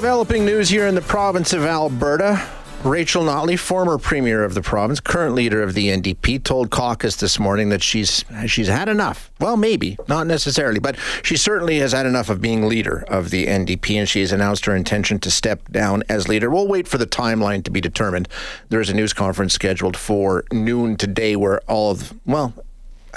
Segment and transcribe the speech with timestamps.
[0.00, 2.42] developing news here in the province of Alberta.
[2.84, 7.38] Rachel Notley, former premier of the province, current leader of the NDP, told caucus this
[7.38, 9.30] morning that she's she's had enough.
[9.40, 13.46] Well, maybe not necessarily, but she certainly has had enough of being leader of the
[13.46, 16.48] NDP, and she has announced her intention to step down as leader.
[16.48, 18.26] We'll wait for the timeline to be determined.
[18.70, 22.54] There is a news conference scheduled for noon today, where all of well,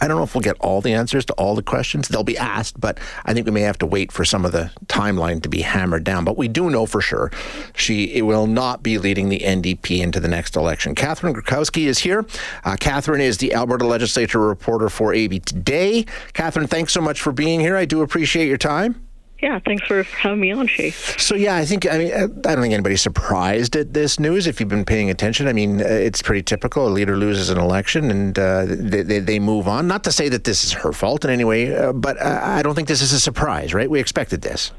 [0.01, 2.07] I don't know if we'll get all the answers to all the questions.
[2.07, 4.71] They'll be asked, but I think we may have to wait for some of the
[4.87, 6.25] timeline to be hammered down.
[6.25, 7.31] But we do know for sure
[7.75, 10.95] she will not be leading the NDP into the next election.
[10.95, 12.25] Catherine Griwkowsky is here.
[12.63, 16.05] Uh, Catherine is the Alberta Legislature reporter for AB Today.
[16.33, 17.75] Catherine, thanks so much for being here.
[17.75, 19.07] I do appreciate your time.
[19.43, 20.93] Yeah, thanks for having me on, Shaye.
[21.19, 24.61] So yeah, I think I mean I don't think anybody's surprised at this news if
[24.61, 25.49] you've been paying attention.
[25.49, 26.87] I mean, uh, it's pretty typical.
[26.87, 29.85] A leader loses an election and uh, they, they, they move on.
[29.85, 32.73] Not to say that this is her fault in any way, uh, but I don't
[32.73, 33.89] think this is a surprise, right?
[33.89, 34.71] We expected this.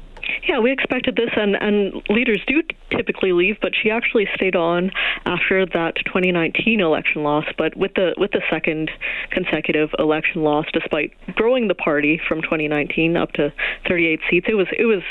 [0.47, 4.91] Yeah, we expected this, and, and leaders do typically leave, but she actually stayed on
[5.25, 7.45] after that 2019 election loss.
[7.57, 8.91] But with the with the second
[9.31, 13.51] consecutive election loss, despite growing the party from 2019 up to
[13.87, 15.01] 38 seats, it was it was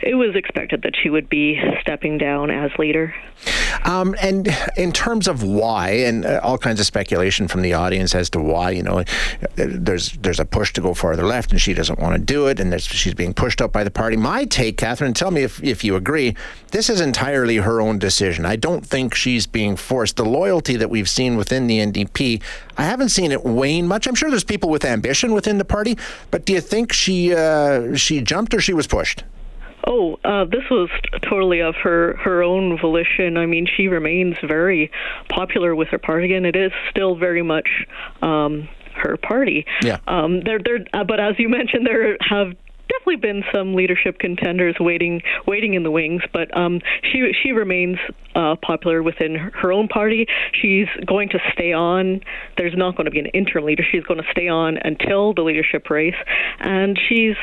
[0.00, 3.14] it was expected that she would be stepping down as leader.
[3.84, 8.14] Um, and in terms of why, and uh, all kinds of speculation from the audience
[8.14, 9.04] as to why, you know,
[9.56, 12.60] there's there's a push to go farther left, and she doesn't want to do it,
[12.60, 14.16] and she's being pushed up by the party.
[14.16, 16.34] My take, Catherine, tell me if if you agree.
[16.70, 18.46] This is entirely her own decision.
[18.46, 20.16] I don't think she's being forced.
[20.16, 22.42] The loyalty that we've seen within the NDP,
[22.76, 24.06] I haven't seen it wane much.
[24.06, 25.98] I'm sure there's people with ambition within the party,
[26.30, 29.24] but do you think she uh, she jumped or she was pushed?
[29.86, 30.88] Oh, uh, this was
[31.22, 33.36] totally of her her own volition.
[33.36, 34.90] I mean, she remains very
[35.28, 37.68] popular with her party, and it is still very much
[38.22, 39.66] um, her party.
[39.82, 39.98] Yeah.
[40.06, 40.78] Um, there, there.
[40.92, 42.54] Uh, but as you mentioned, there have
[42.88, 47.98] definitely been some leadership contenders waiting waiting in the wings, but um, she she remains
[48.34, 50.26] uh, popular within her own party.
[50.52, 52.20] She's going to stay on.
[52.56, 53.84] There's not going to be an interim leader.
[53.90, 56.14] She's going to stay on until the leadership race,
[56.60, 57.36] and she's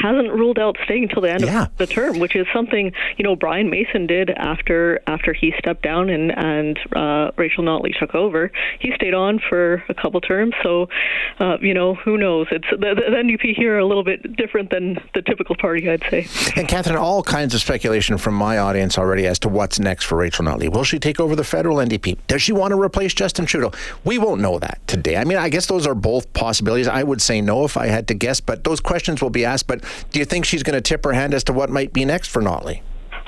[0.00, 1.64] hasn't ruled out staying until the end yeah.
[1.64, 5.82] of the term, which is something you know Brian Mason did after after he stepped
[5.82, 8.50] down and and uh, Rachel Notley took over.
[8.80, 10.88] He stayed on for a couple terms, so
[11.40, 12.46] uh, you know who knows?
[12.50, 16.02] It's the, the, NDP here are a little bit different than the typical party, I'd
[16.10, 16.26] say.
[16.56, 20.16] And Catherine, all kinds of speculation from my audience already as to what's next for
[20.16, 20.72] Rachel Notley.
[20.72, 22.18] Will she take over the federal NDP?
[22.26, 23.72] Does she want to replace Justin Trudeau?
[24.04, 25.16] We won't know that today.
[25.16, 26.88] I mean, I guess those are both possibilities.
[26.88, 29.66] I would say no if I had to guess, but those questions will be asked.
[29.66, 32.04] But do you think she's going to tip her hand as to what might be
[32.04, 32.82] next for Notley?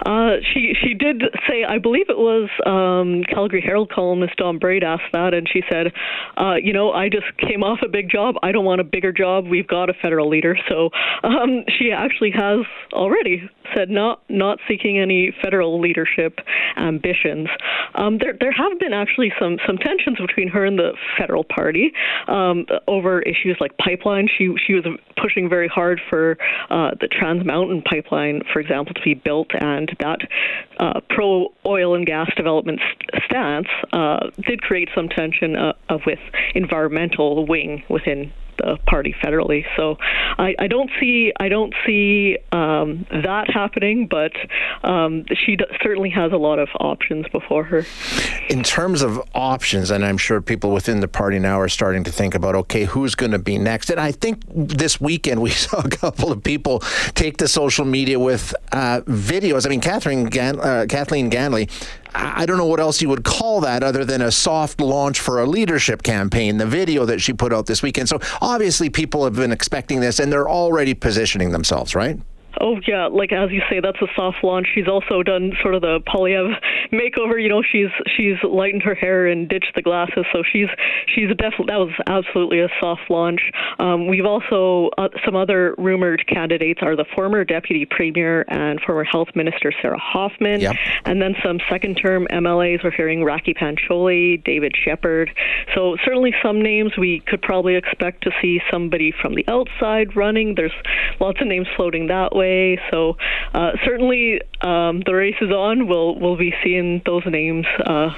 [0.07, 4.83] Uh, she she did say, I believe it was um, Calgary Herald columnist Don Braid
[4.83, 5.93] asked that, and she said,
[6.39, 8.37] uh, you know, I just came off a big job.
[8.43, 9.47] I don't want a bigger job.
[9.47, 10.91] We've got a federal leader, so
[11.23, 12.61] um, she actually has
[12.93, 16.41] already said not not seeking any federal leadership
[16.77, 17.49] ambitions.
[17.95, 21.93] Um, there there have been actually some some tensions between her and the federal party
[22.29, 24.29] um, over issues like pipeline.
[24.37, 24.85] She she was
[25.21, 26.37] pushing very hard for
[26.71, 30.21] uh, the Trans Mountain pipeline, for example, to be built and that
[30.79, 35.73] uh, pro oil and gas development st- stance uh, did create some tension uh,
[36.07, 36.19] with
[36.55, 39.65] environmental wing within the party federally.
[39.77, 39.97] So
[40.39, 42.37] I, I don't see I don't see
[42.81, 44.33] um, that happening, but
[44.83, 47.85] um, she d- certainly has a lot of options before her.
[48.49, 52.13] In terms of options, and I'm sure people within the party now are starting to
[52.13, 53.91] think about okay, who's going to be next?
[53.91, 56.81] And I think this weekend we saw a couple of people
[57.15, 59.67] take to social media with uh, videos.
[59.67, 61.71] I mean, Catherine Gan- uh, Kathleen Ganley
[62.15, 65.41] I don't know what else you would call that other than a soft launch for
[65.41, 68.09] a leadership campaign, the video that she put out this weekend.
[68.09, 72.19] So obviously people have been expecting this and they're already positioning themselves, right?
[72.59, 74.67] Oh yeah, like as you say, that's a soft launch.
[74.75, 76.57] She's also done sort of the Poilievre
[76.93, 77.41] makeover.
[77.41, 80.69] You know, she's she's lightened her hair and ditched the glasses, so she's
[81.07, 83.41] she's definitely that was absolutely a soft launch.
[83.79, 89.05] Um, we've also uh, some other rumored candidates are the former deputy premier and former
[89.05, 90.77] health minister Sarah Hoffman, yep.
[91.05, 92.83] and then some second-term MLAs.
[92.83, 95.31] We're hearing Rakhi Pancholi, David Shepherd.
[95.75, 100.57] So certainly some names we could probably expect to see somebody from the outside running.
[100.57, 100.73] There's
[101.21, 102.81] lots of names floating that way way.
[102.91, 103.17] So
[103.55, 105.87] uh, certainly um, the race is on.
[105.89, 107.67] We'll we'll be seeing those names.
[107.85, 108.11] Uh,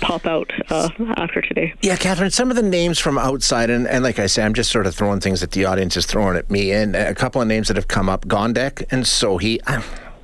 [0.00, 1.72] pop out uh, after today.
[1.80, 4.70] Yeah, Catherine, some of the names from outside, and, and like I say, I'm just
[4.70, 7.48] sort of throwing things that the audience is throwing at me, and a couple of
[7.48, 9.58] names that have come up Gondek and Sohi.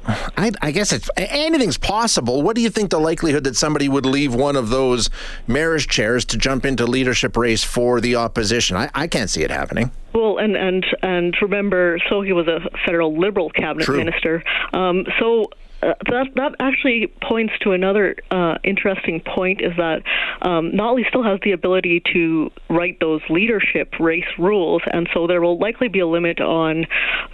[0.07, 2.43] I, I, guess it's anything's possible.
[2.43, 5.11] What do you think the likelihood that somebody would leave one of those
[5.47, 8.77] mayor's chairs to jump into leadership race for the opposition?
[8.77, 9.93] I, I can't see it happening.
[10.13, 13.99] Well, and and and remember, Sohi was a federal Liberal cabinet True.
[13.99, 14.43] minister.
[14.73, 15.51] Um, so
[15.83, 20.03] uh, that that actually points to another uh, interesting point is that
[20.43, 25.41] um, Notley still has the ability to write those leadership race rules, and so there
[25.41, 26.87] will likely be a limit on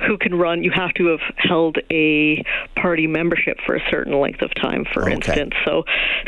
[0.06, 0.62] who can run.
[0.64, 2.42] You have to have held a
[2.76, 5.14] party membership for a certain length of time, for Okay.
[5.14, 5.54] instance.
[5.64, 5.84] So,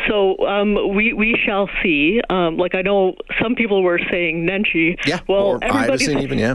[0.09, 2.21] so um, we we shall see.
[2.29, 4.99] Um, like I know some people were saying Nenshi.
[5.07, 6.55] Yeah, Well, or everybody's even, yeah.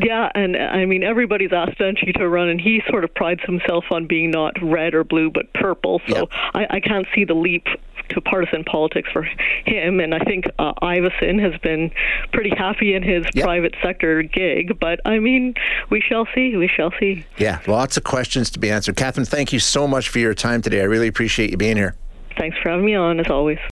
[0.00, 3.40] Yeah, and uh, I mean everybody's asked Nenshi to run, and he sort of prides
[3.44, 6.00] himself on being not red or blue but purple.
[6.08, 6.28] So Yep.
[6.54, 7.66] I, I can't see the leap
[8.10, 9.22] to partisan politics for
[9.66, 10.00] him.
[10.00, 11.90] And I think uh, Iveson has been
[12.32, 13.44] pretty happy in his Yep.
[13.44, 14.78] private sector gig.
[14.80, 15.54] But I mean,
[15.90, 16.56] we shall see.
[16.56, 17.26] We shall see.
[17.36, 18.96] Yeah, lots of questions to be answered.
[18.96, 20.80] Catherine, thank you so much for your time today.
[20.80, 21.94] I really appreciate you being here.
[22.38, 23.58] Thanks for having me on, as always.